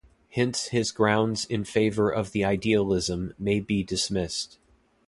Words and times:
Hence 0.31 0.69
his 0.69 0.91
grounds 0.91 1.45
in 1.45 1.63
favour 1.63 2.09
of 2.09 2.31
the 2.31 2.43
idealism 2.43 3.35
may 3.37 3.59
be 3.59 3.83
dismissed. 3.83 4.57